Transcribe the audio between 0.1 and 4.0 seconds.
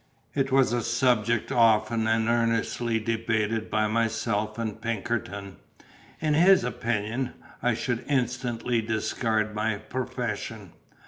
It was a subject often and earnestly debated by